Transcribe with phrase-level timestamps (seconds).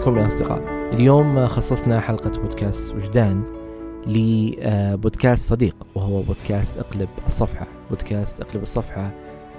[0.00, 0.62] بكم يا أصدقاء.
[0.92, 3.42] اليوم خصصنا حلقة بودكاست وجدان
[4.06, 7.66] لبودكاست صديق وهو بودكاست اقلب الصفحة.
[7.90, 9.10] بودكاست اقلب الصفحة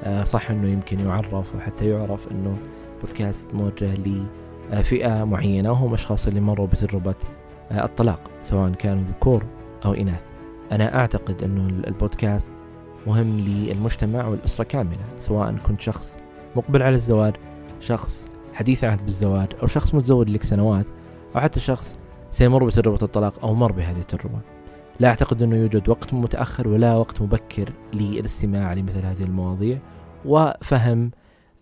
[0.03, 2.57] آه، صح إنه يمكن يعرف وحتى يعرف إنه
[3.01, 3.97] بودكاست موجه
[4.71, 7.15] لفئة معينة وهم أشخاص اللي مروا بتجربة
[7.71, 9.43] آه، الطلاق سواء كانوا ذكور
[9.85, 10.23] أو إناث.
[10.71, 12.51] أنا أعتقد إنه البودكاست
[13.07, 16.17] مهم للمجتمع والأسرة كاملة سواء كنت شخص
[16.55, 17.33] مقبل على الزواج
[17.79, 18.30] شخص
[18.61, 20.85] حديث عهد بالزواج أو شخص متزوج لك سنوات
[21.35, 21.95] أو حتى شخص
[22.31, 24.39] سيمر بتجربة الطلاق أو مر بهذه التجربة
[24.99, 29.77] لا أعتقد أنه يوجد وقت متأخر ولا وقت مبكر للاستماع لمثل هذه المواضيع
[30.25, 31.11] وفهم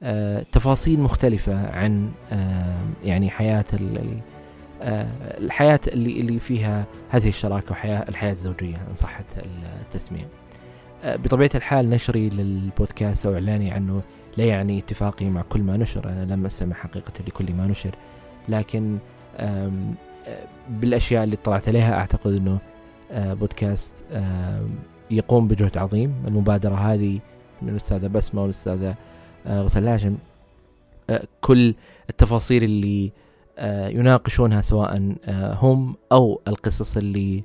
[0.04, 3.66] آه تفاصيل مختلفة عن آه يعني حياة
[4.82, 5.08] آه
[5.38, 9.26] الحياة اللي اللي فيها هذه الشراكة وحياة الحياة الزوجية إن صحت
[9.82, 10.28] التسمية.
[11.04, 14.02] بطبيعة الحال نشري للبودكاست أو إعلاني عنه
[14.38, 17.96] لا يعني اتفاقي مع كل ما نشر أنا لم أستمع حقيقة لكل ما نشر
[18.50, 18.98] لكن
[20.70, 22.60] بالأشياء اللي اطلعت عليها أعتقد أنه
[23.14, 24.04] بودكاست
[25.12, 27.20] يقوم بجهد عظيم المبادرة هذه
[27.62, 28.96] من الأستاذة بسمة والأستاذة
[29.48, 30.18] غسل هاشم
[31.42, 31.76] كل
[32.10, 33.12] التفاصيل اللي
[33.96, 35.16] يناقشونها سواء
[35.62, 37.44] هم أو القصص اللي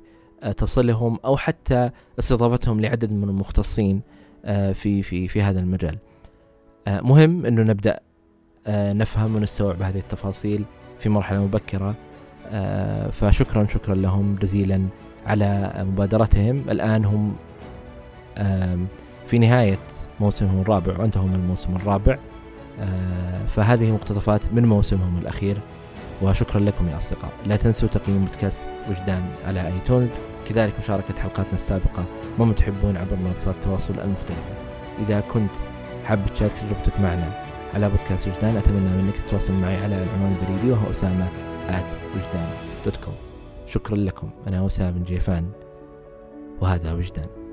[0.57, 4.01] تصلهم أو حتى استضافتهم لعدد من المختصين
[4.73, 5.97] في في في هذا المجال.
[6.87, 7.99] آه، مهم إنه نبدأ
[8.67, 10.65] آه، نفهم ونستوعب هذه التفاصيل
[10.99, 11.95] في مرحلة مبكرة.
[12.47, 14.81] آه، فشكرا شكرا لهم جزيلا
[15.25, 16.63] على مبادرتهم.
[16.69, 17.35] الآن هم
[19.27, 19.79] في نهاية
[20.19, 22.17] موسمهم الرابع وانتهوا الموسم الرابع.
[23.47, 25.57] فهذه مقتطفات من موسمهم الأخير.
[26.21, 27.31] وشكرا لكم يا أصدقاء.
[27.45, 30.09] لا تنسوا تقييم بودكاست وجدان على iTunes.
[30.49, 32.05] كذلك مشاركة حلقاتنا السابقة
[32.39, 34.53] وما تحبون عبر منصات التواصل المختلفة.
[35.07, 35.51] إذا كنت
[36.05, 37.31] حاب تشارك تجربتك معنا
[37.73, 38.57] على بودكاست وجدان.
[38.57, 41.27] أتمنى منك تتواصل معي على العنوان البريدي وهو أسامة
[42.15, 42.49] وجدان
[42.85, 43.15] dot com
[43.67, 44.29] شكرا لكم.
[44.47, 45.49] أنا أسامة بن جيفان
[46.61, 47.44] وهذا وجدان.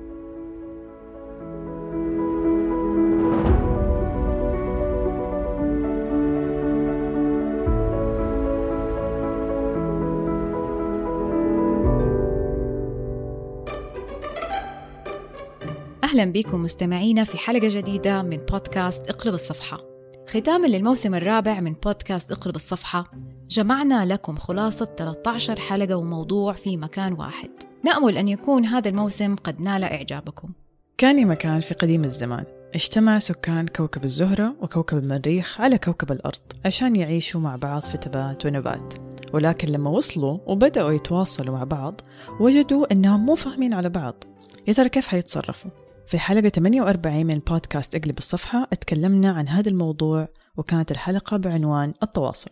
[16.13, 19.79] أهلا بكم مستمعينا في حلقة جديدة من بودكاست اقلب الصفحة.
[20.27, 23.11] ختاما للموسم الرابع من بودكاست اقلب الصفحة
[23.49, 27.49] جمعنا لكم خلاصة 13 حلقة وموضوع في مكان واحد.
[27.85, 30.49] نأمل أن يكون هذا الموسم قد نال إعجابكم.
[30.97, 32.45] كان مكان في قديم الزمان.
[32.75, 38.45] اجتمع سكان كوكب الزهرة وكوكب المريخ على كوكب الأرض عشان يعيشوا مع بعض في تبات
[38.45, 38.93] ونبات.
[39.33, 42.01] ولكن لما وصلوا وبدأوا يتواصلوا مع بعض
[42.39, 44.23] وجدوا أنهم مو فاهمين على بعض.
[44.67, 45.82] يا ترى كيف حيتصرفوا؟
[46.13, 52.51] في حلقة 48 من بودكاست أقلب الصفحة اتكلمنا عن هذا الموضوع وكانت الحلقة بعنوان التواصل.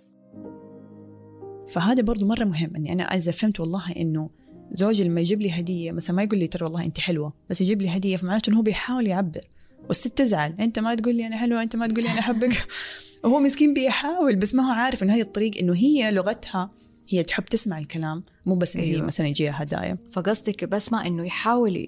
[1.67, 4.29] فهذا برضو مرة مهم أني أنا إذا فهمت والله إنه
[4.71, 7.81] زوجي لما يجيب لي هدية مثلا ما يقول لي ترى والله أنت حلوة بس يجيب
[7.81, 9.41] لي هدية فمعناته إنه هو بيحاول يعبر
[9.87, 12.67] والست تزعل أنت ما تقول لي أنا حلوة أنت ما تقول لي أنا أحبك.
[13.23, 16.71] وهو مسكين بيحاول بس ما هو عارف إنه هذه الطريق إنه هي لغتها
[17.09, 19.01] هي تحب تسمع الكلام مو بس أيوه.
[19.01, 19.97] هي مثلا يجيها هدايا.
[20.11, 21.87] فقصدك بسمع إنه يحاول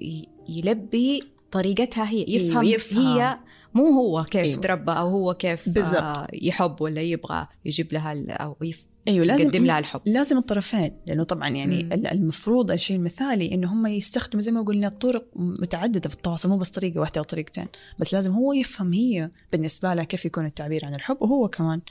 [0.49, 3.01] يلبي طريقتها هي يفهم, أيوة يفهم.
[3.01, 3.39] هي
[3.73, 4.61] مو هو كيف أيوة.
[4.61, 6.01] تربى أو هو كيف بالزبط.
[6.01, 8.85] آه يحب ولا يبغى يجيب لها أو يف...
[9.07, 11.91] أيوه لازم يقدم لها الحب لازم الطرفين لأنه طبعا يعني مم.
[11.91, 16.69] المفروض الشيء المثالي إنه هم يستخدموا زي ما قلنا طرق متعددة في التواصل مو بس
[16.69, 17.67] طريقة واحدة أو طريقتين
[17.99, 21.81] بس لازم هو يفهم هي بالنسبة له كيف يكون التعبير عن الحب وهو كمان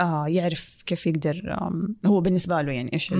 [0.00, 1.58] آه يعرف كيف يقدر
[2.06, 3.14] هو بالنسبة له يعني إيش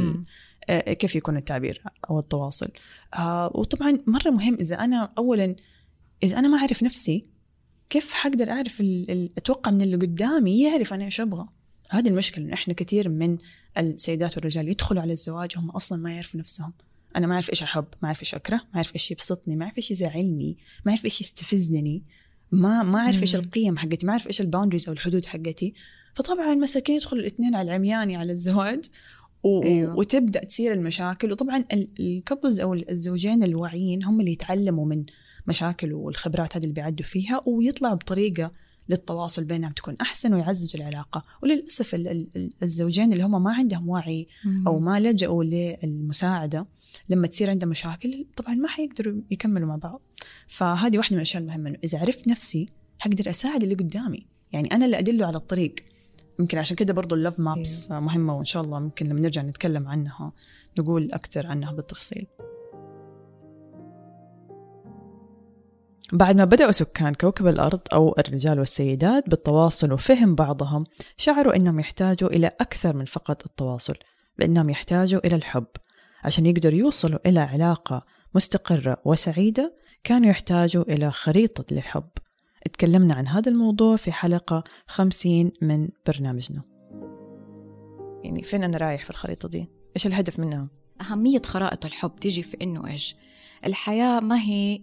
[0.69, 2.69] آه كيف يكون التعبير أو التواصل
[3.15, 5.57] آه وطبعا مرة مهم إذا أنا اولا
[6.23, 7.25] إذا أنا ما أعرف نفسي
[7.91, 8.83] كيف حقدر أعرف
[9.39, 11.49] أتوقع من اللي قدامي يعرف أنا إيش أبغى؟
[11.91, 13.39] هذه المشكلة انه إحنا كثير من
[13.79, 16.73] السيدات والرجال يدخلوا على الزواج هم أصلا ما يعرفوا نفسهم.
[17.17, 19.77] أنا ما أعرف إيش أحب ما أعرف إيش أكره ما أعرف إيش يبسطني ما أعرف
[19.77, 22.03] إيش يزعلني ما أعرف إيش يستفزني.
[22.53, 25.75] ما ما أعرف إيش القيم حقتي ما أعرف إيش الباوندريز أو الحدود حقتي.
[26.15, 28.85] فطبعا مساكين يدخلوا الاثنين على العمياني على الزواج
[29.43, 29.63] و...
[29.63, 29.97] أيوه.
[29.97, 31.33] وتبدأ تصير المشاكل.
[31.33, 31.65] وطبعا
[32.01, 35.05] الكبلز أو الزوجين الواعيين هم اللي يتعلموا من
[35.47, 38.53] مشاكل والخبرات هذه اللي بيعدوا فيها ويطلعوا بطريقة
[38.89, 41.25] للتواصل بينهم تكون أحسن ويعززوا العلاقة.
[41.43, 41.95] وللأسف
[42.63, 44.29] الزوجين اللي هم ما عندهم وعي
[44.67, 46.67] أو ما لجأوا للمساعدة
[47.09, 50.03] لما تصير عندهم مشاكل طبعا ما حيقدروا يكملوا مع بعض.
[50.47, 52.69] فهذه واحدة من الأشياء المهمة إذا عرفت نفسي
[52.99, 54.27] حقدر أساعد اللي قدامي.
[54.53, 55.75] يعني أنا اللي أدله على الطريق.
[56.39, 60.33] يمكن عشان كده برضو اللوف مابس مهمة وإن شاء الله ممكن لما نرجع نتكلم عنها
[60.79, 62.27] نقول أكثر عنها بالتفصيل.
[66.13, 70.85] بعد ما بدأوا سكان كوكب الأرض أو الرجال والسيدات بالتواصل وفهم بعضهم
[71.17, 73.95] شعروا أنهم يحتاجوا إلى أكثر من فقط التواصل
[74.39, 75.67] بأنهم يحتاجوا إلى الحب.
[76.25, 78.05] عشان يقدروا يوصلوا إلى علاقة
[78.35, 79.75] مستقرة وسعيدة
[80.05, 82.09] كانوا يحتاجوا إلى خريطة للحب.
[82.69, 86.63] اتكلمنا عن هذا الموضوع في حلقة خمسين من برنامجنا
[88.25, 90.69] يعني فين أنا رايح في الخريطة دي؟ إيش الهدف منها؟
[91.01, 93.17] أهمية خرائط الحب تيجي في إنه إيش؟
[93.67, 94.81] الحياة ما هي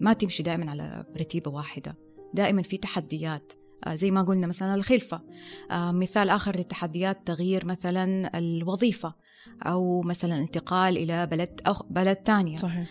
[0.00, 1.96] ما تمشي دائما على رتيبة واحدة
[2.34, 3.52] دائما في تحديات
[3.84, 5.20] آه، زي ما قلنا مثلا الخلفة
[5.70, 9.14] آه، مثال آخر للتحديات تغيير مثلا الوظيفة
[9.62, 12.88] أو مثلا انتقال إلى بلد أو بلد تانية صحيح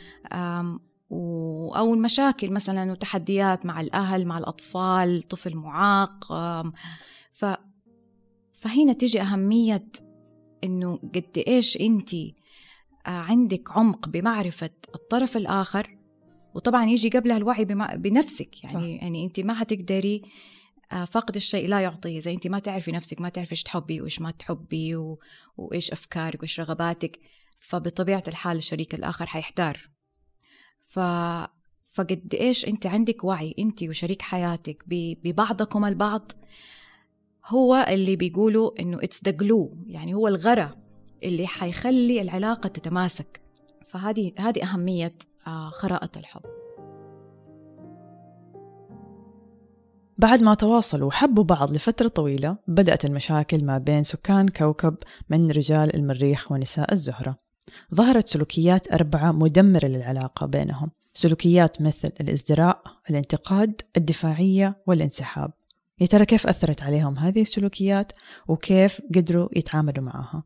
[1.11, 6.27] أو المشاكل مثلا وتحديات مع الأهل مع الأطفال طفل معاق
[7.33, 7.45] ف
[8.53, 9.87] فهنا تجي أهمية
[10.63, 15.97] إنه قد إيش أنت آه، عندك عمق بمعرفة الطرف الآخر
[16.53, 17.65] وطبعا يجي قبلها الوعي
[17.95, 19.03] بنفسك يعني صح.
[19.03, 20.21] يعني أنت ما حتقدري
[20.91, 24.21] آه، فقد الشيء لا يعطيه زي أنت ما تعرفي نفسك ما تعرفي إيش تحبي وإيش
[24.21, 25.19] ما تحبي و...
[25.57, 27.19] وإيش أفكارك وإيش رغباتك
[27.59, 29.89] فبطبيعة الحال الشريك الآخر حيحتار
[30.87, 30.99] ف
[31.93, 36.31] فقد إيش أنت عندك وعي أنت وشريك حياتك ببعضكم البعض؟
[37.45, 40.75] هو اللي بيقولوا إنه it's the glue يعني هو الغراء
[41.23, 43.41] اللي حيخلي العلاقة تتماسك.
[43.85, 45.15] فهذه هذه أهمية
[45.47, 46.41] آه، خرائط الحب.
[50.17, 54.95] بعد ما تواصلوا وحبوا بعض لفترة طويلة بدأت المشاكل ما بين سكان كوكب
[55.29, 57.46] من رجال المريخ ونساء الزهرة.
[57.95, 60.91] ظهرت سلوكيات أربعة مدمرة للعلاقة بينهم.
[61.13, 65.51] سلوكيات مثل الازدراء الانتقاد الدفاعية والانسحاب.
[65.99, 68.11] يا ترى كيف أثرت عليهم هذه السلوكيات؟
[68.47, 70.43] وكيف قدروا يتعاملوا معها؟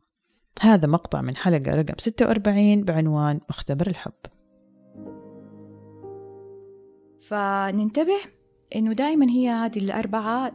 [0.60, 4.12] هذا مقطع من حلقة رقم 46 بعنوان مختبر الحب.
[7.20, 8.18] فننتبه
[8.76, 10.52] إنه دائما هي هذه الأربعة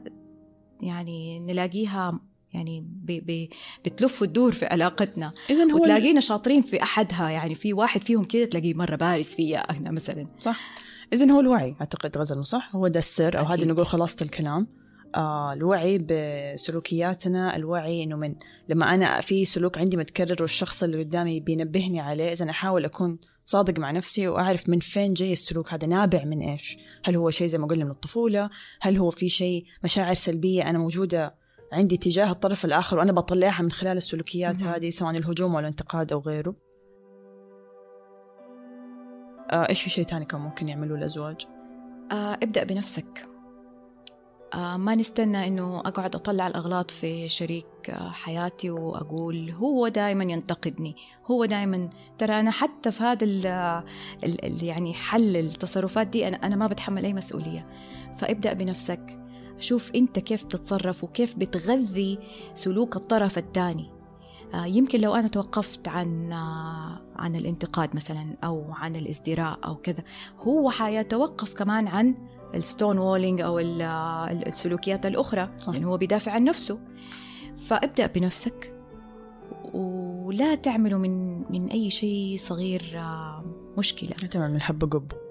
[0.81, 2.19] يعني نلاقيها
[2.53, 3.49] يعني بي بي
[3.85, 5.31] بتلف وتدور في علاقتنا.
[5.49, 9.71] اذا هو وتلاقينا شاطرين في أحدها يعني في واحد فيهم كذا تلاقيه مرة بارز فيها
[9.71, 10.27] إحنا مثلا.
[10.39, 10.59] صح.
[11.13, 14.67] اذا هو الوعي أعتقد غزل صح؟ هو ده السر أو هذا نقول خلاصة الكلام.
[15.15, 18.35] آه الوعي بسلوكياتنا الوعي إنه من
[18.69, 23.79] لما أنا في سلوك عندي متكرر والشخص اللي قدامي بينبهني عليه اذا أحاول أكون صادق
[23.79, 27.57] مع نفسي وأعرف من فين جاي السلوك هذا نابع من إيش؟ هل هو شيء زي
[27.57, 28.49] ما قلنا من الطفولة؟
[28.81, 31.35] هل هو في شيء مشاعر سلبية أنا موجودة
[31.73, 36.19] عندي تجاه الطرف الآخر وأنا بطلعها من خلال السلوكيات هذه سواء الهجوم أو الانتقاد أو
[36.19, 36.55] غيره.
[39.51, 41.47] آه إيش في شيء ثاني كان ممكن يعملوه الأزواج؟
[42.11, 43.27] آه ابدأ بنفسك.
[44.53, 50.95] آه، ما نستنى إنه أقعد أطلع الأغلاط في شريك آه، حياتي وأقول هو دائما ينتقدني.
[51.25, 53.45] هو دائما ترى أنا حتى في هذا ال
[54.43, 57.67] ال يعني حل التصرفات دي أنا أنا ما بتحمل أي مسؤولية.
[58.17, 59.26] فابدأ بنفسك.
[59.59, 62.19] شوف انت كيف بتتصرف وكيف بتغذي
[62.53, 63.89] سلوك الطرف الثاني.
[64.53, 66.33] آه، يمكن لو أنا توقفت عن
[67.15, 70.03] عن الانتقاد مثلا أو عن الازدراء أو كذا
[70.39, 72.15] هو حيتوقف كمان عن
[72.55, 75.73] الستون وولينج أو السلوكيات الأخرى صح.
[75.73, 76.79] لأنه هو بيدافع عن نفسه.
[77.57, 78.73] فابدأ بنفسك
[79.73, 83.43] ولا تعملوا من من أي شيء صغير آه،
[83.77, 84.09] مشكلة.
[84.21, 85.26] لا تعمل من حبه قب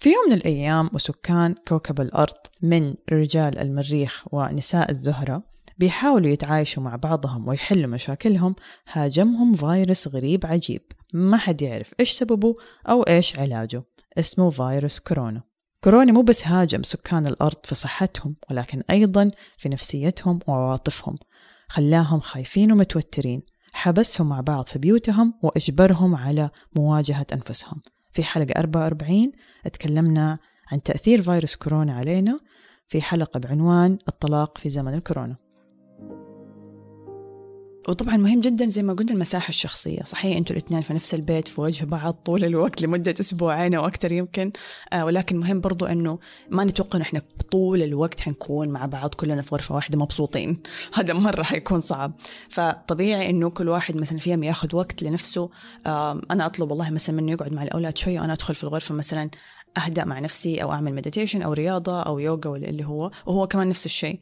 [0.00, 5.42] في يوم من الأيام وسكان كوكب الأرض من رجال المريخ ونساء الزهرة
[5.78, 8.54] بيحاولوا يتعايشوا مع بعضهم ويحلوا مشاكلهم
[8.92, 10.82] هاجمهم فيروس غريب عجيب.
[11.12, 12.54] ما حد يعرف إيش سببه
[12.88, 13.82] أو إيش علاجه.
[14.18, 15.42] اسمه فيروس كورونا.
[15.84, 21.16] كورونا مو بس هاجم سكان الأرض في صحتهم ولكن أيضا في نفسيتهم وعواطفهم.
[21.68, 23.42] خلاهم خايفين ومتوترين.
[23.72, 27.82] حبسهم مع بعض في بيوتهم وأجبرهم على مواجهة أنفسهم.
[28.12, 29.32] في حلقة 44
[29.72, 30.38] تكلمنا
[30.72, 32.36] عن تأثير فيروس كورونا علينا
[32.86, 35.36] في حلقة بعنوان الطلاق في زمن الكورونا.
[37.88, 40.02] وطبعا مهم جدا زي ما قلنا المساحة الشخصية.
[40.02, 44.12] صحيح أنتوا الاثنين في نفس البيت في وجه بعض طول الوقت لمدة أسبوعين أو أكثر
[44.12, 44.52] يمكن.
[44.92, 46.18] آه ولكن مهم برضو إنه
[46.50, 50.62] ما نتوقع إنه إحنا طول الوقت حنكون مع بعض كلنا في غرفة واحدة مبسوطين.
[50.94, 52.12] هذا مرة حيكون صعب.
[52.48, 55.50] فطبيعي إنه كل واحد مثلا فيهم ياخذ وقت لنفسه.
[55.86, 59.30] آه أنا أطلب والله مثلا منه يقعد مع الأولاد شوية وأنا أدخل في الغرفة مثلا
[59.84, 63.68] أهدأ مع نفسي أو أعمل مديتيشن أو رياضة أو يوغا ولا اللي هو وهو كمان
[63.68, 64.20] نفس الشيء.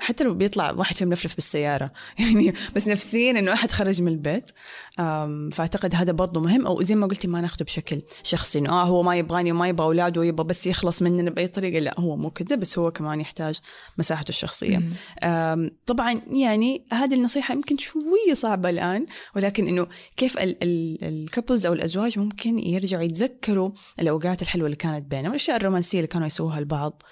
[0.00, 1.90] حتى لو بيطلع واحد فيهم ملفلف بالسيارة.
[2.18, 4.50] يعني بس نفسيا إنه أحد خرج من البيت.
[5.52, 6.66] فأعتقد هذا برضه مهم.
[6.66, 9.86] أو زي ما قلتي ما ناخده بشكل شخصي إنه آه هو ما يبغاني وما يبغى
[9.86, 11.78] أولاده ويبغى بس يخلص مننا بأي طريقة.
[11.78, 13.60] لا هو مو كذا بس هو كمان يحتاج
[13.98, 14.82] مساحته الشخصية.
[15.86, 19.86] طبعا يعني هذه النصيحة يمكن شوية صعبة الآن ولكن إنه
[20.16, 26.08] كيف الكابلز أو الأزواج ممكن يرجعوا يتذكروا الأوقات الحلوة اللي كانت بينهم الأشياء الرومانسية اللي
[26.08, 27.02] كانوا يسووها لبعض.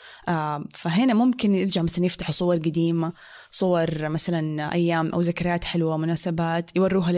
[0.75, 3.13] فهنا ممكن يرجع مثلا يفتحوا صور قديمة
[3.51, 7.13] صور مثلا أيام أو ذكريات حلوة مناسبات يوروها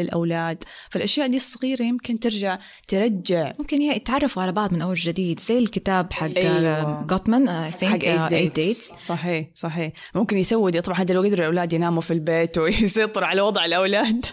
[0.56, 2.58] للأولاد فالأشياء دي الصغيرة يمكن ترجع
[2.88, 3.52] ترجع.
[3.58, 7.02] ممكن هي يتعرفوا على بعض من أول جديد زي الكتاب حق أيوة.
[7.06, 8.52] جوتمان I think eight 8 dates.
[8.52, 9.92] dates صحيح صحيح.
[10.14, 14.26] ممكن يسوي طبعا هذا لو قدروا الأولاد يناموا في البيت ويسيطروا على وضع الأولاد.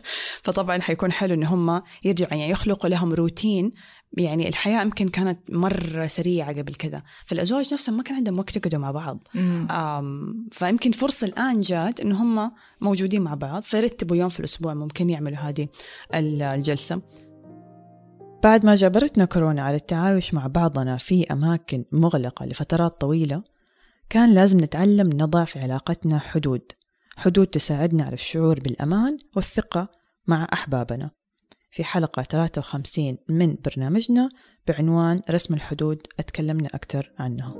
[0.43, 3.71] فطبعا حيكون حلو إن هم يرجعوا يعني يخلقوا لهم روتين
[4.17, 7.03] يعني الحياة يمكن كانت مرة سريعة قبل كذا.
[7.25, 9.23] فالأزواج نفسهم ما كان عندهم وقت يقعدوا مع بعض.
[10.51, 12.51] فيمكن فرصة الآن جات إن هم
[12.81, 15.67] موجودين مع بعض فيرتبوا يوم في الأسبوع ممكن يعملوا هذه
[16.13, 17.01] ال- الجلسة.
[18.43, 23.43] بعد ما جبرتنا كورونا على التعايش مع بعضنا في أماكن مغلقة لفترات طويلة
[24.09, 26.61] كان لازم نتعلم نضع في علاقتنا حدود.
[27.17, 29.87] حدود تساعدنا على الشعور بالأمان والثقة
[30.27, 31.11] مع أحبابنا.
[31.73, 34.29] في حلقة 53 من برنامجنا
[34.67, 37.55] بعنوان رسم الحدود أتكلمنا أكثر عنها.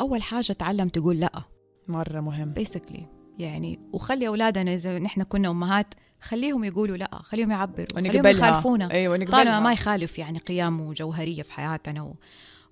[0.00, 1.42] أول حاجة تعلم تقول لأ.
[1.88, 2.52] مرة مهم.
[2.52, 3.06] بيسكلي
[3.38, 8.90] يعني وخلي أولادنا إذا نحن كنا أمهات خليهم يقولوا لأ خليهم يعبروا خليهم يخالفونا.
[8.90, 12.14] أيوة طالما ما يخالف يعني قيم جوهرية في حياتنا و...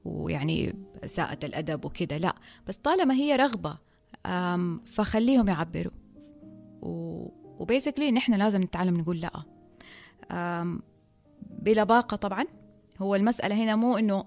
[0.04, 0.74] ويعني
[1.06, 2.34] ساءة الأدب وكذا لأ.
[2.66, 3.78] بس طالما هي رغبة
[4.84, 5.92] فخليهم يعبروا.
[6.82, 7.26] و...
[7.58, 9.59] وبيسكلي نحن لازم نتعلم نقول لأ.
[10.30, 10.82] أم،
[11.50, 12.44] بلباقة طبعا.
[12.98, 14.24] هو المسألة هنا مو إنه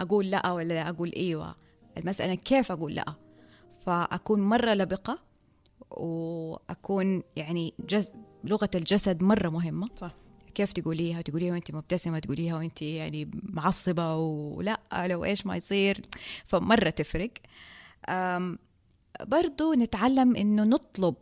[0.00, 1.56] أقول لا ولا أقول إيوة
[1.98, 3.14] المسألة كيف أقول لا.
[3.80, 5.18] فأكون مرة لبقة
[5.90, 8.12] وأكون يعني جز...
[8.44, 9.88] لغة الجسد مرة مهمة.
[9.96, 10.14] صح.
[10.54, 16.00] كيف تقوليها؟ تقوليها وانت مبتسمة تقوليها وانت يعني معصبة ولا لو إيش ما يصير.
[16.46, 17.30] فمرة تفرق.
[19.20, 21.14] برضو نتعلم إنه نطلب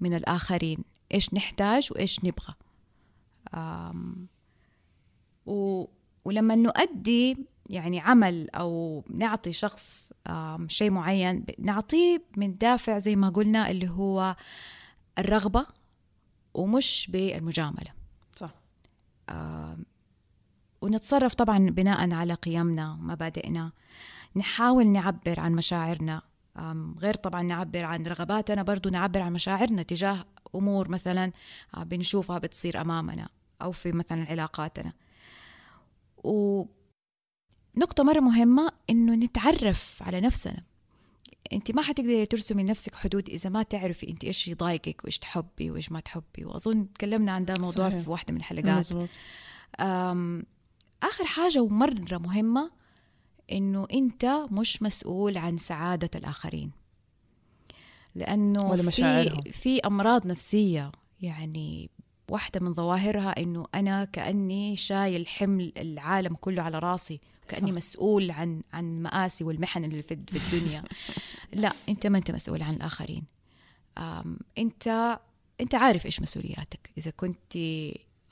[0.00, 0.84] من الآخرين
[1.14, 2.54] إيش نحتاج وإيش نبغى.
[5.46, 5.84] و...
[6.24, 10.12] ولما نؤدي يعني عمل أو نعطي شخص
[10.66, 14.36] شيء معين نعطيه من دافع زي ما قلنا اللي هو
[15.18, 15.66] الرغبة
[16.54, 17.92] ومش بالمجاملة.
[18.36, 18.50] صح.
[20.82, 23.72] ونتصرف طبعا بناء على قيمنا ومبادئنا
[24.36, 26.22] نحاول نعبر عن مشاعرنا.
[26.98, 31.32] غير طبعا نعبر عن رغباتنا برضو نعبر عن مشاعرنا تجاه أمور مثلا
[31.76, 33.28] آه، بنشوفها بتصير أمامنا
[33.62, 34.92] أو في مثلا علاقاتنا.
[36.24, 36.68] ونقطة
[38.02, 40.62] مرة مهمة إنه نتعرف على نفسنا.
[41.52, 45.92] أنت ما حتقدري ترسمي لنفسك حدود إذا ما تعرفي أنت إيش يضايقك وإيش تحبي وإيش
[45.92, 46.44] ما تحبي.
[46.44, 48.02] وأظن تكلمنا عن ده الموضوع صحيح.
[48.02, 48.78] في واحدة من الحلقات.
[48.78, 49.08] مزبوط.
[51.02, 52.70] آخر حاجة ومرة مهمة
[53.52, 56.79] إنه أنت مش مسؤول عن سعادة الآخرين.
[58.14, 59.42] لأنه ولا في, مشاعرهم.
[59.42, 61.90] في أمراض نفسية يعني
[62.28, 67.76] واحدة من ظواهرها إنه أنا كأني شايل حمل العالم كله على راسي كأني صح.
[67.76, 70.84] مسؤول عن عن مآسي والمحن اللي في الدنيا
[71.52, 73.24] لا أنت ما أنت مسؤول عن الآخرين
[73.98, 75.18] أم، أنت
[75.60, 77.56] أنت عارف إيش مسؤولياتك إذا كنت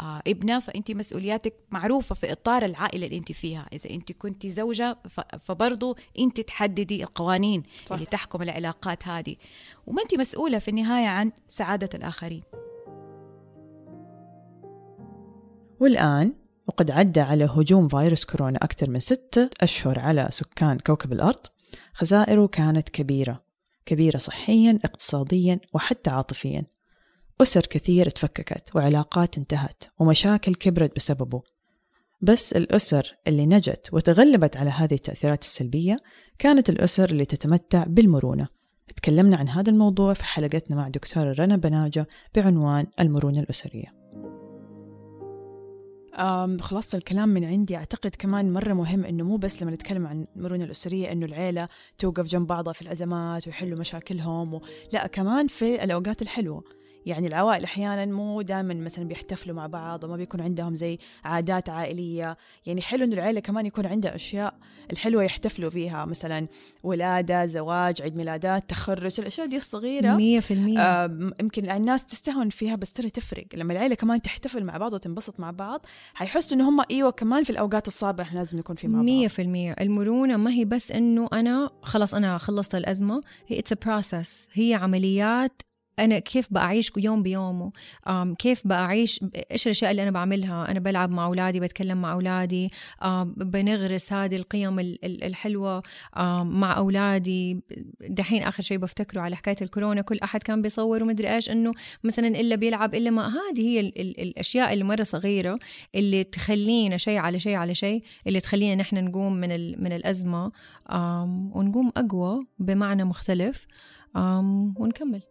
[0.00, 3.67] آه ابنة فأنت مسؤولياتك معروفة في إطار العائلة اللي أنت فيها.
[3.73, 7.93] إذا أنت كنت زوجة ف- فبرضو أنت تحددي القوانين صح.
[7.95, 9.37] اللي تحكم العلاقات هذه.
[9.87, 12.43] وما أنت مسؤولة في النهاية عن سعادة الآخرين.
[15.81, 16.33] والآن
[16.67, 21.47] وقد عدى على هجوم فيروس كورونا أكثر من ستة أشهر على سكان كوكب الأرض.
[21.93, 23.43] خسائره كانت كبيرة
[23.87, 26.64] كبيرة صحيا اقتصاديا وحتى عاطفيا.
[27.40, 31.42] أسر كثير تفككت وعلاقات انتهت ومشاكل كبرت بسببه.
[32.21, 35.97] بس الأسر اللي نجت وتغلبت على هذه التأثيرات السلبية
[36.38, 38.49] كانت الأسر اللي تتمتع بالمرونة.
[38.97, 43.99] تكلمنا عن هذا الموضوع في حلقتنا مع دكتورة رنا بناجة بعنوان المرونة الأسرية.
[46.61, 47.76] خلاصة الكلام من عندي.
[47.76, 51.66] أعتقد كمان مرة مهم إنه مو بس لما نتكلم عن المرونة الأسرية إنه العيلة
[51.99, 54.62] توقف جنب بعضها في الأزمات ويحلوا مشاكلهم و...
[54.92, 56.77] لا كمان في الأوقات الحلوة.
[57.07, 62.37] يعني العوائل أحيانا مو دائما مثلا بيحتفلوا مع بعض وما بيكون عندهم زي عادات عائلية.
[62.67, 64.55] يعني حلو إنه العيلة كمان يكون عندها أشياء
[64.93, 66.47] الحلوة يحتفلوا فيها مثلا
[66.83, 72.93] ولادة زواج عيد ميلادات تخرج الأشياء دي الصغيرة 100% آه، يمكن الناس تستهون فيها بس
[72.93, 73.47] ترى تفرق.
[73.55, 77.50] لما العيلة كمان تحتفل مع بعض وتنبسط مع بعض حيحسوا إنه هم إيوه كمان في
[77.50, 79.05] الأوقات الصعبة إحنا لازم نكون في مع بعض.
[79.05, 79.73] مية في المية.
[79.81, 84.28] المرونة ما هي بس إنه أنا خلاص أنا خلصت الأزمة هي it's a process.
[84.52, 85.62] هي عمليات
[85.99, 87.73] أنا كيف بعيش يوم بيومه؟
[88.38, 89.21] كيف بعيش؟
[89.52, 92.69] إيش الأشياء اللي أنا بعملها؟ أنا بلعب مع أولادي بتكلم مع أولادي
[93.02, 97.61] um, بنغرس هذه القيم ال- ال- الحلوة um, مع أولادي.
[98.09, 101.73] دحين آخر شيء بفتكره على حكاية الكورونا كل أحد كان بيصور ومدري إيش إنه
[102.05, 105.59] مثلا إلا بيلعب إلا ما هذه هي ال- ال- الأشياء اللي مرة صغيرة
[105.95, 110.52] اللي تخلينا شيء على شيء على شيء اللي تخلينا نحن نقوم من من الأزمة
[110.90, 113.67] آم، ونقوم أقوى بمعنى مختلف
[114.76, 115.23] ونكمل.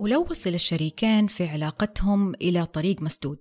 [0.00, 3.40] ولو وصل الشريكين في علاقتهم إلى طريق مسدود.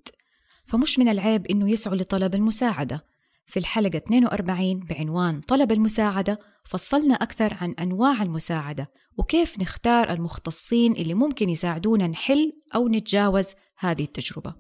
[0.66, 3.06] فمش من العيب إنه يسعوا لطلب المساعدة.
[3.46, 11.14] في الحلقة 42 بعنوان طلب المساعدة فصلنا أكثر عن أنواع المساعدة وكيف نختار المختصين اللي
[11.14, 13.48] ممكن يساعدونا نحل أو نتجاوز
[13.78, 14.54] هذه التجربة.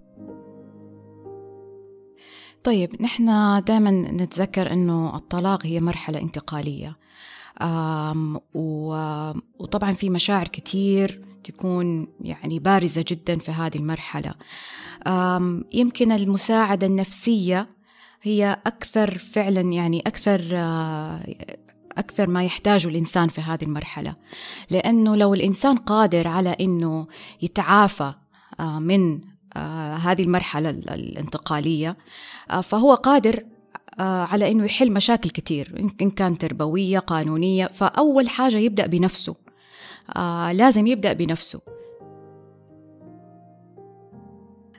[2.63, 3.25] طيب نحن
[3.63, 6.97] دائما نتذكر أنه الطلاق هي مرحلة انتقالية.
[9.59, 14.33] وطبعا في مشاعر كتير تكون يعني بارزة جدا في هذه المرحلة.
[15.73, 17.67] يمكن المساعدة النفسية
[18.21, 21.35] هي أكثر فعلا يعني أكثر آه،
[21.97, 24.15] أكثر ما يحتاجه الإنسان في هذه المرحلة.
[24.69, 27.07] لأنه لو الإنسان قادر على أنه
[27.41, 28.13] يتعافى
[28.59, 29.19] آه، من
[29.55, 31.97] آه، هذه المرحلة ال- الانتقالية
[32.63, 33.43] فهو قادر
[33.99, 39.35] على إنه يحل مشاكل كتير إن- إن كان تربوية قانونية فأول حاجة يبدأ بنفسه.
[40.15, 41.61] آه لازم يبدأ بنفسه.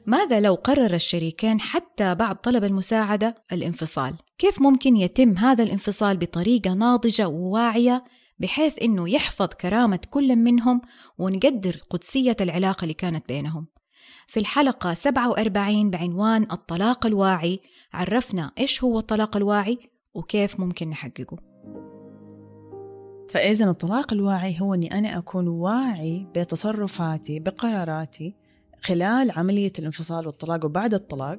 [0.06, 4.14] ماذا لو قرر الشريكين حتى بعد طلب المساعدة؟ الانفصال.
[4.38, 8.04] كيف ممكن يتم هذا الانفصال بطريقة ناضجة وواعية
[8.38, 10.80] بحيث إنه يحفظ كرامة كل منهم
[11.18, 13.66] ونقدر قدسية العلاقة اللي كانت بينهم؟
[14.26, 17.60] في الحلقة 47 بعنوان الطلاق الواعي
[17.92, 19.78] عرفنا إيش هو الطلاق الواعي
[20.14, 21.47] وكيف ممكن نحققه.
[23.30, 28.34] فإذا الطلاق الواعي هو إني أنا أكون واعي بتصرفاتي بقراراتي
[28.80, 31.38] خلال عملية الانفصال والطلاق وبعد الطلاق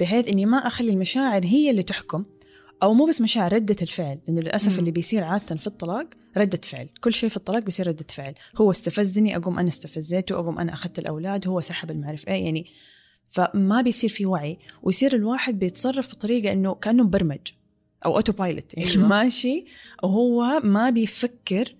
[0.00, 2.24] بحيث إني ما أخلي المشاعر هي اللي تحكم
[2.82, 4.18] أو مو بس مشاعر ردة الفعل.
[4.26, 4.78] لأنه للأسف.
[4.78, 6.88] اللي بيصير عادة في الطلاق ردة فعل.
[7.00, 8.34] كل شيء في الطلاق بيصير ردة فعل.
[8.56, 12.66] هو استفزني أقوم أنا استفزيته أقوم أنا أخذت الأولاد هو سحب المعرفة إيه يعني؟
[13.28, 14.58] فما بيصير في وعي.
[14.82, 17.48] ويصير الواحد بيتصرف بطريقة إنه كأنه مبرمج.
[18.04, 19.06] أو أوتو بايلوت يعني أيوة.
[19.06, 19.64] ماشي
[20.02, 21.74] وهو ما بيفكر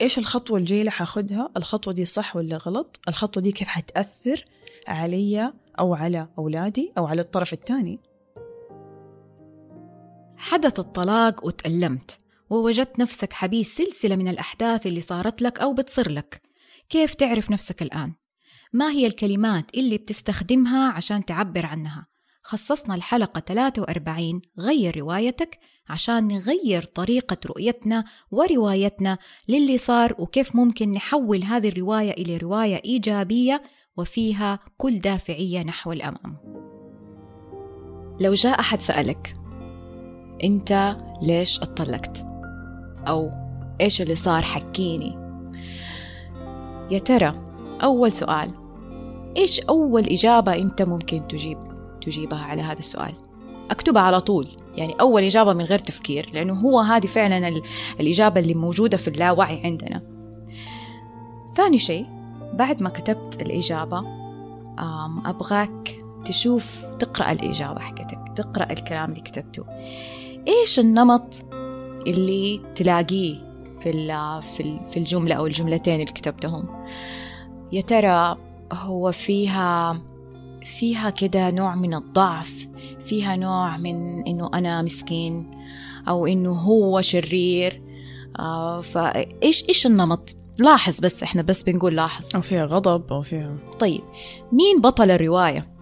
[0.00, 4.44] إيش الخطوة الجاية اللي حاخدها الخطوة دي صح ولا غلط الخطوة دي كيف حتأثر
[4.88, 8.00] علي أو على أولادي أو على الطرف الثاني
[10.36, 12.18] حدث الطلاق وتألمت
[12.50, 16.42] ووجدت نفسك حبيس سلسلة من الأحداث اللي صارت لك أو بتصير لك
[16.88, 18.12] كيف تعرف نفسك الآن؟
[18.72, 22.06] ما هي الكلمات اللي بتستخدمها عشان تعبر عنها؟
[22.42, 31.42] خصصنا الحلقة 43 غير روايتك عشان نغير طريقة رؤيتنا وروايتنا للي صار وكيف ممكن نحول
[31.42, 33.62] هذه الرواية إلى رواية إيجابية
[33.96, 36.36] وفيها كل دافعية نحو الأمام
[38.20, 39.34] لو جاء أحد سألك
[40.44, 42.26] أنت ليش اتطلقت؟
[43.08, 43.30] أو
[43.80, 45.18] إيش اللي صار حكيني؟
[46.90, 47.32] يا ترى
[47.82, 48.50] أول سؤال
[49.36, 51.67] إيش أول إجابة أنت ممكن تجيب
[52.00, 53.14] تجيبها على هذا السؤال؟
[53.70, 57.62] أكتبها على طول يعني أول إجابة من غير تفكير لأنه هو هذه فعلا ال-
[58.00, 60.02] الإجابة اللي موجودة في اللاوعي عندنا.
[61.56, 62.06] ثاني شيء
[62.54, 63.98] بعد ما كتبت الإجابة
[64.78, 69.64] آم، أبغاك تشوف تقرأ الإجابة حقتك تقرأ الكلام اللي كتبته.
[70.48, 71.34] إيش النمط
[72.06, 73.48] اللي تلاقيه
[73.80, 73.92] في
[74.56, 76.86] في في الجملة أو الجملتين اللي كتبتهم؟
[77.72, 78.36] يا ترى
[78.72, 80.00] هو فيها
[80.64, 82.68] فيها كده نوع من الضعف
[83.00, 85.50] فيها نوع من إنه أنا مسكين
[86.08, 87.82] أو إنه هو شرير.
[88.38, 92.36] آه فإيش إيش النمط؟ لاحظ بس إحنا بس بنقول لاحظ.
[92.36, 93.56] أو فيها غضب أو فيها.
[93.78, 94.00] طيب
[94.52, 95.78] مين بطل الرواية؟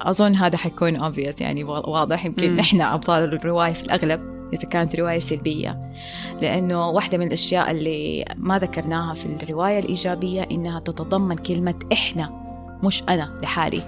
[0.00, 2.26] أظن هذا حيكون obvious يعني واضح.
[2.26, 2.56] يمكن.
[2.56, 4.20] نحن أبطال الرواية في الأغلب
[4.52, 5.92] إذا كانت رواية سلبية.
[6.42, 12.49] لأنه واحدة من الأشياء اللي ما ذكرناها في الرواية الإيجابية إنها تتضمن كلمة إحنا.
[12.82, 13.82] مش أنا لحالي.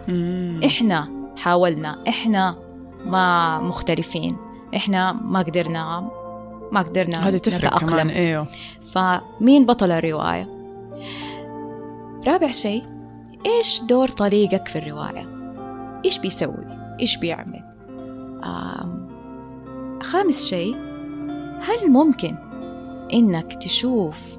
[0.67, 2.05] إحنا حاولنا.
[2.09, 2.57] إحنا
[3.05, 4.37] ما مختلفين.
[4.77, 6.11] إحنا ما قدرنا
[6.73, 7.87] ما قدرنا تفرق كمان.
[7.87, 8.09] نتأقلم.
[8.09, 8.47] إيوه.
[8.93, 10.49] فمين بطل الرواية؟
[12.27, 12.85] رابع شيء
[13.47, 15.29] إيش دور طريقك في الرواية؟
[16.05, 16.65] إيش بيسوي؟
[17.01, 17.63] إيش بيعمل؟
[20.03, 20.77] خامس شيء
[21.61, 22.37] هل ممكن
[23.13, 24.39] إنك تشوف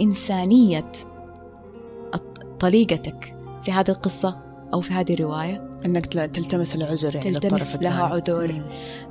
[0.00, 0.92] إنسانية
[2.60, 4.36] طريقتك في هذه القصة
[4.74, 8.62] أو في هذه الرواية؟ إنك تلتمس العذر يعني تلتمس لها عذر.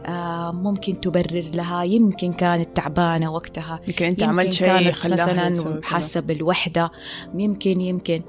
[0.05, 1.83] آه ممكن تبرر لها.
[1.83, 3.79] يمكن كانت تعبانة وقتها.
[3.87, 6.91] يمكن أنت عملت شيء مثلا حاسة بالوحدة.
[7.33, 8.21] يمكن يمكن.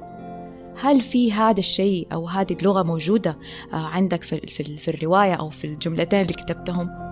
[0.81, 3.39] هل في هذا الشيء أو هذه اللغة موجودة
[3.73, 7.10] آه عندك في, في, في الرواية أو في الجملتين اللي كتبتهم؟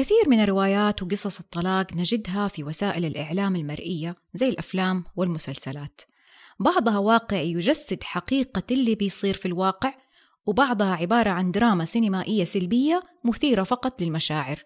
[0.00, 6.00] كثير من الروايات وقصص الطلاق نجدها في وسائل الإعلام المرئية زي الأفلام والمسلسلات.
[6.60, 9.94] بعضها واقعي يجسد حقيقة اللي بيصير في الواقع
[10.46, 14.64] وبعضها عبارة عن دراما سينمائية سلبية مثيرة فقط للمشاعر.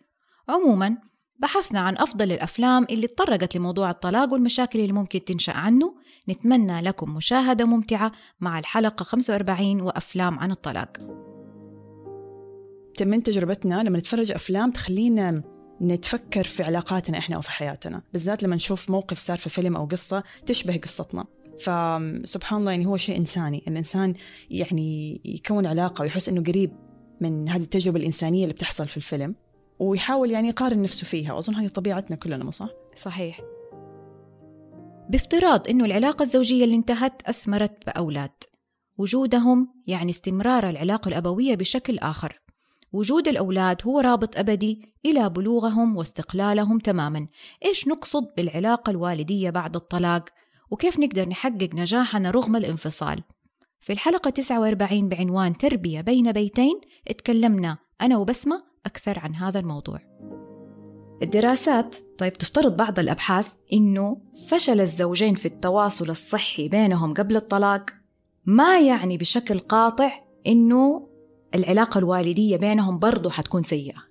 [0.48, 0.98] عموما
[1.38, 5.94] بحثنا عن أفضل الأفلام اللي تطرقت لموضوع الطلاق والمشاكل اللي ممكن تنشأ عنه.
[6.28, 10.96] نتمنى لكم مشاهدة ممتعة مع الحلقة 45 وأفلام عن الطلاق.
[13.02, 15.42] من تجربتنا لما نتفرج أفلام تخلينا
[15.82, 20.22] نتفكر في علاقاتنا إحنا وفي حياتنا بالذات لما نشوف موقف صار في فيلم أو قصة
[20.46, 21.24] تشبه قصتنا.
[21.58, 24.14] فسبحان الله يعني هو شيء إنساني الإنسان
[24.50, 26.72] يعني يكون علاقة ويحس إنه قريب
[27.20, 29.34] من هذه التجربة الإنسانية اللي بتحصل في الفيلم
[29.78, 33.40] ويحاول يعني يقارن نفسه فيها وأظن هذه طبيعتنا كلنا صح؟ صحيح.
[35.10, 38.30] بافتراض إنه العلاقة الزوجية اللي انتهت أثمرت بأولاد
[38.98, 42.43] وجودهم يعني استمرار العلاقة الأبوية بشكل آخر.
[42.94, 47.28] وجود الأولاد هو رابط أبدي إلى بلوغهم واستقلالهم تماما.
[47.64, 50.24] إيش نقصد بالعلاقة الوالدية بعد الطلاق؟
[50.70, 53.22] وكيف نقدر نحقق نجاحنا رغم الانفصال؟
[53.80, 60.00] في الحلقة 49 بعنوان تربية بين بيتين اتكلمنا أنا وبسمة أكثر عن هذا الموضوع.
[61.22, 64.16] الدراسات طيب تفترض بعض الأبحاث إنه
[64.48, 67.90] فشل الزوجين في التواصل الصحي بينهم قبل الطلاق.
[68.46, 70.12] ما يعني بشكل قاطع
[70.46, 71.03] إنه
[71.54, 74.04] العلاقة الوالدية بينهم برضو حتكون سيئة.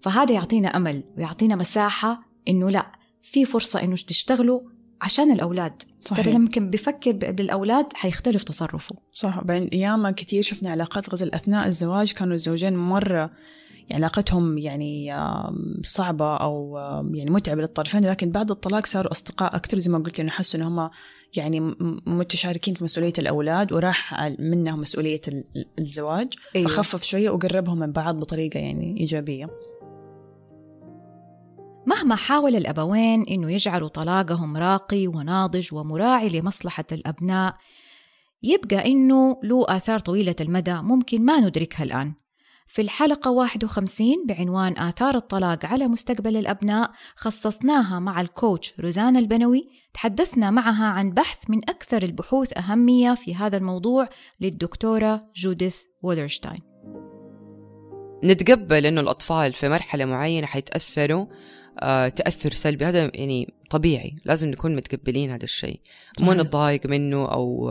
[0.00, 4.60] فهذا يعطينا أمل ويعطينا مساحة إنه لا في فرصة إنه تشتغلوا
[5.00, 5.82] عشان الأولاد.
[6.04, 6.24] صحيح.
[6.24, 8.96] ترى يمكن بفكر بالأولاد حيختلف تصرفه.
[9.12, 9.44] صح.
[9.44, 13.30] بين أيام كثير شفنا علاقات غزل أثناء الزواج كانوا الزوجين مرة
[13.92, 15.14] علاقتهم يعني
[15.84, 16.78] صعبة أو
[17.14, 20.64] يعني متعبة للطرفين لكن بعد الطلاق صاروا أصدقاء أكثر زي ما قلت إنه حسوا إن
[20.64, 20.90] هم
[21.36, 21.60] يعني
[22.06, 25.20] متشاركين في مسؤولية الأولاد وراح منهم مسؤولية
[25.78, 26.28] الزواج.
[26.56, 26.68] أيوة.
[26.68, 29.50] فخفف شوية وقربهم من بعض بطريقة يعني إيجابية.
[31.86, 37.56] مهما حاول الأبوين إنه يجعلوا طلاقهم راقي وناضج ومراعي لمصلحة الأبناء
[38.42, 42.12] يبقى إنه له آثار طويلة المدى ممكن ما ندركها الآن.
[42.70, 49.68] في الحلقة 51 بعنوان آثار الطلاق على مستقبل الأبناء خصصناها مع الكوتش روزانا البنوي.
[49.94, 54.08] تحدثنا معها عن بحث من أكثر البحوث أهمية في هذا الموضوع
[54.40, 56.60] للدكتورة جوديث وودرشتاين.
[58.24, 61.26] نتقبل أنه الأطفال في مرحلة معينة حيتأثروا
[62.16, 62.84] تأثر سلبي.
[62.84, 65.80] هذا يعني طبيعي لازم نكون متقبلين هذا الشيء.
[66.20, 67.70] مو نتضايق منه أو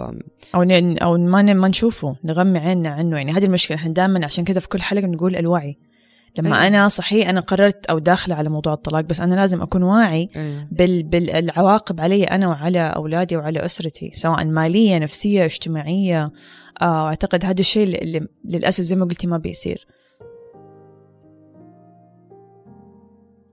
[0.56, 0.64] أو
[1.02, 3.18] أو ما ما نشوفه نغمي عيننا عنه.
[3.18, 5.78] يعني هذه المشكلة إحنا دائما عشان كذا في كل حلقة نقول الوعي.
[6.38, 6.68] لما أيوة.
[6.68, 10.68] أنا صحيح أنا قررت أو داخلة على موضوع الطلاق بس أنا لازم أكون واعي أيوة.
[10.72, 16.32] بال بالعواقب علي أنا وعلى أولادي وعلى أسرتي سواء مالية نفسية اجتماعية.
[16.82, 19.88] آه، أعتقد هذا الشيء اللي للأسف زي ما قلتي ما بيصير.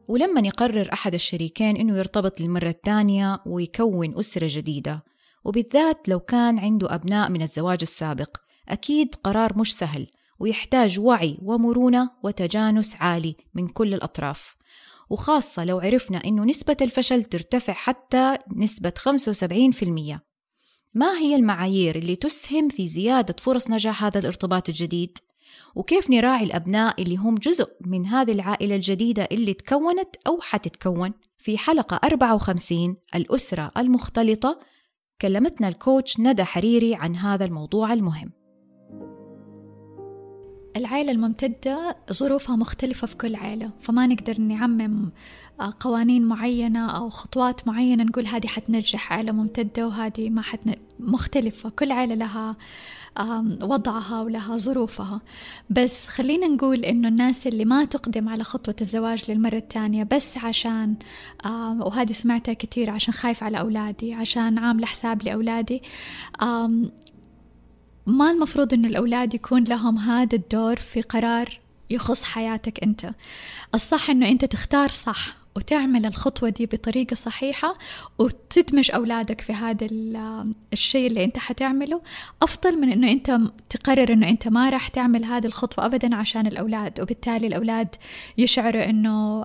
[0.09, 5.05] ولما يقرر أحد الشريكين إنه يرتبط للمرة الثانية ويكون أسرة جديدة.
[5.45, 8.37] وبالذات لو كان عنده أبناء من الزواج السابق
[8.69, 10.07] أكيد قرار مش سهل
[10.39, 14.57] ويحتاج وعي ومرونة وتجانس عالي من كل الأطراف.
[15.11, 20.21] وخاصة لو عرفنا إنه نسبة الفشل ترتفع حتى نسبة 75%
[20.95, 25.19] ما هي المعايير اللي تسهم في زيادة فرص نجاح هذا الارتباط الجديد؟
[25.75, 31.59] وكيف نراعي الأبناء اللي هم جزء من هذه العائلة الجديدة اللي تكونت أو حتتكون؟ في
[31.59, 34.61] حلقة 54 الأسرة المختلطة
[35.21, 38.33] كلمتنا الكوتش ندى حريري عن هذا الموضوع المهم.
[40.77, 45.11] العائلة الممتدة ظروفها مختلفة في كل عائلة فما نقدر نعمم
[45.61, 50.75] آه، قوانين معينة أو خطوات معينة نقول هذه حتنجح عائلة ممتدة وهذه ما حتن...
[51.01, 52.57] مختلفة كل عائلة لها
[53.63, 55.21] وضعها ولها ظروفها.
[55.71, 60.95] بس خلينا نقول إنه الناس اللي ما تقدم على خطوة الزواج للمرة الثانية بس عشان
[61.81, 65.83] وهذه سمعتها كثير عشان خايف على أولادي عشان عاملة حساب لأولادي
[68.07, 71.59] ما المفروض إنه الأولاد يكون لهم هذا الدور في قرار
[71.91, 73.11] يخص حياتك أنت.
[73.75, 75.46] الصح أنه أنت تختار صح.
[75.57, 77.79] وتعمل الخطوة دي بطريقة صحيحة
[78.19, 79.87] وتدمج أولادك في هذا
[80.73, 82.01] الشيء اللي أنت حتعمله.
[82.43, 83.39] أفضل من أنه أنت
[83.71, 87.89] تقرر أنه أنت ما راح تعمل هذه الخطوة أبدا عشان الأولاد وبالتالي الأولاد
[88.39, 89.45] يشعروا أنه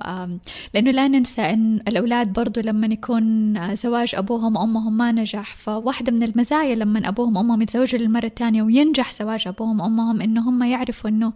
[0.73, 6.23] لأنه لا ننسى أن الأولاد برضو لما يكون زواج أبوهم وأمهم ما نجح فواحدة من
[6.23, 11.33] المزايا لما أبوهم وأمهم يتزوجوا للمرة الثانية وينجح زواج أبوهم وأمهم أنه هم يعرفوا أنه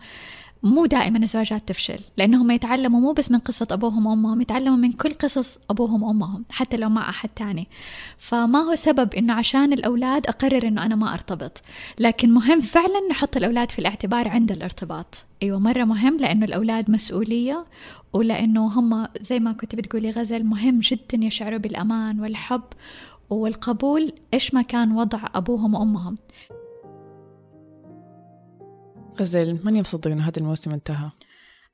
[0.64, 5.14] مو دائما الزواجات تفشل لأنهم يتعلموا مو بس من قصة أبوهم وأمهم يتعلموا من كل
[5.14, 7.68] قصص أبوهم وأمهم حتى لو مع أحد تاني.
[8.18, 11.62] فما هو سبب إنه عشان الأولاد أقرر إنه أنا ما أرتبط.
[12.00, 15.26] لكن مهم فعلا نحط الأولاد في الاعتبار عند الارتباط.
[15.44, 17.66] أيوة مرة مهم لأنه الأولاد مسؤولية
[18.14, 22.64] ولأنه هم زي ما كنت بتقولي غزل مهم جدا يشعروا بالأمان والحب
[23.30, 26.16] والقبول إيش ما كان وضع أبوهم وأمهم.
[29.20, 31.10] غزل ماني مصدق إنه هذا الموسم انتهى؟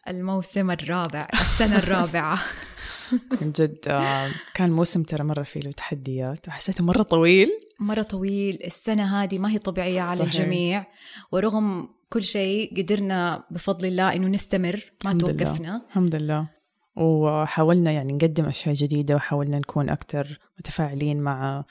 [0.08, 2.40] الموسم الرابع السنة الرابعة.
[3.42, 7.50] من جد آه، كان موسم ترى مرة فيه له تحديات وحسيته مرة طويل.
[7.80, 10.34] مرة طويل السنة هذه ما هي طبيعية على صحيح.
[10.34, 10.86] الجميع
[11.32, 15.68] ورغم كل شيء قدرنا بفضل الله إنه نستمر ما الحمد توقفنا.
[15.68, 15.82] الله.
[15.88, 16.50] الحمد لله.
[16.96, 21.66] وحاولنا يعني نقدم أشياء جديدة وحاولنا نكون أكثر متفاعلين مع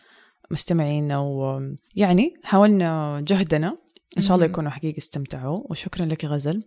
[0.51, 3.79] مستمعينا ويعني حاولنا جهدنا.
[4.17, 6.63] إن شاء الله يكونوا حقيقة استمتعوا وشكرا لك غزل.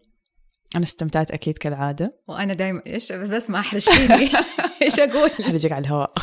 [0.76, 2.20] أنا استمتعت أكيد كالعادة.
[2.28, 4.30] وأنا دائما إيش بس ما أحرجتيني.
[4.82, 6.14] إيش أقول؟ أحرجك على الهواء.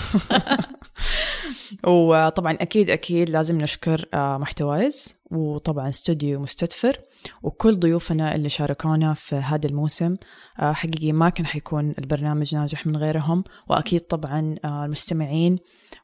[1.87, 5.15] وطبعا أكيد أكيد لازم نشكر آه، محتوايز.
[5.31, 6.97] وطبعا استوديو مستدفر
[7.43, 10.15] وكل ضيوفنا اللي شاركونا في هذا الموسم
[10.61, 15.57] آه، حقيقي ما كان حيكون البرنامج ناجح من غيرهم وأكيد طبعا آه، المستمعين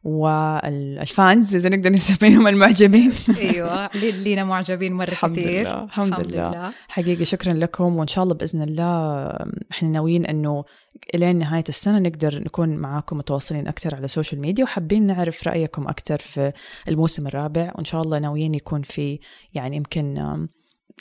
[0.05, 5.85] والفانز إذا نقدر نسميهم المعجبين أيوه لينا معجبين مرة الحمد كثير لله.
[5.85, 6.51] الحمد, الحمد لله.
[6.51, 9.27] لله حقيقي شكرا لكم وإن شاء الله بإذن الله
[9.73, 10.65] إحنا ناويين إنه
[11.15, 15.89] إلين نهاية السنة نقدر نكون معاكم متواصلين أكثر على ال social media وحابين نعرف رأيكم
[15.89, 16.53] أكثر في
[16.89, 19.16] الموسم الرابع وإن شاء الله ناويين يكون في
[19.55, 20.19] يعني يمكن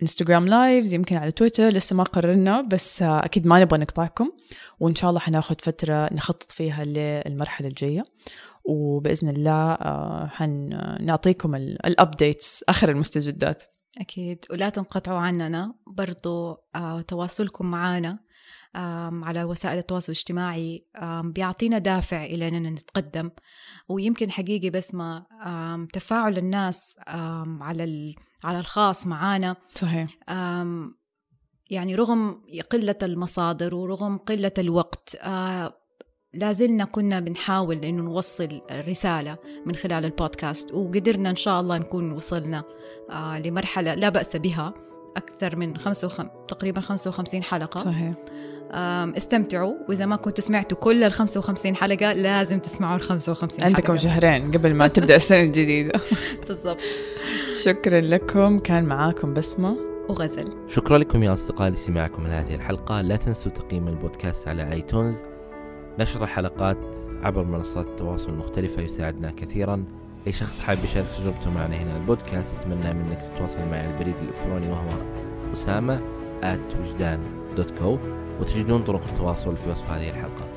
[0.01, 4.31] Instagram lives يمكن على تويتر لسه ما قررنا بس آه، أكيد ما نبغى نقطعكم.
[4.79, 8.03] وإن شاء الله حناخذ فترة نخطط فيها للمرحلة الجاية.
[8.65, 13.63] وبإذن الله آه، حنعطيكم ال updates آخر المستجدات.
[13.99, 14.45] أكيد.
[14.49, 15.75] ولا تنقطعوا عننا.
[15.87, 18.19] برضو آه، تواصلكم معنا.
[19.25, 20.85] على وسائل التواصل الاجتماعي
[21.23, 23.29] بيعطينا دافع إلى أننا نتقدم.
[23.89, 25.25] ويمكن حقيقي بس ما
[25.93, 26.97] تفاعل الناس
[27.61, 29.55] على على الخاص معانا.
[29.75, 30.09] صحيح.
[31.69, 35.17] يعني رغم قلة المصادر ورغم قلة الوقت
[36.33, 42.63] لازلنا كنا بنحاول إنه نوصل رسالة من خلال البودكاست وقدرنا إن شاء الله نكون وصلنا
[43.45, 44.73] لمرحلة لا بأس بها
[45.17, 46.27] أكثر من خمسة وخم...
[46.47, 47.77] تقريبا 55 حلقة.
[47.77, 48.13] صحيح.
[48.71, 49.73] استمتعوا.
[49.89, 53.95] وإذا ما كنتوا سمعتوا كل ال 55 حلقة لازم تسمعوا ال 55 عندكم حلقة.
[53.95, 55.99] شهرين قبل ما تبدأ السنة الجديدة.
[56.47, 56.77] بالضبط.
[57.63, 58.59] شكرا لكم.
[58.59, 59.77] كان معاكم بسمة
[60.09, 60.45] وغزل.
[60.67, 63.01] شكرا لكم يا اصدقائي لسماعكم لهذه الحلقة.
[63.01, 65.15] لا تنسوا تقييم البودكاست على آيتونز.
[65.99, 69.83] نشر الحلقات عبر منصات التواصل المختلفة يساعدنا كثيرا.
[70.27, 74.71] أي شخص حاب يشارك تجربته معنا هنا البودكاست أتمنى منك تتواصل معي على البريد الإلكتروني
[74.71, 74.89] وهو
[75.53, 76.01] أسامة
[76.79, 77.19] وجدان
[77.57, 77.97] دوت كو
[78.39, 80.47] وتجدون طرق التواصل في وصف هذه الحلقة.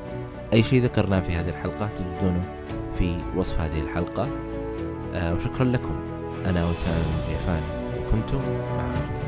[0.53, 2.43] أي شيء ذكرناه في هذه الحلقة تجدونه
[2.97, 4.27] في وصف هذه الحلقة.
[5.13, 5.99] آه وشكرا لكم.
[6.45, 7.61] أنا وسام الضيفان
[7.99, 8.37] وكنتم
[8.77, 9.18] مع وجدان